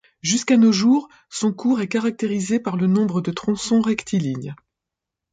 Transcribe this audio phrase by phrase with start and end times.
[0.23, 4.55] Jusqu'à nos jours, son cours est caractérisé par le nombre de tronçons rectilignes.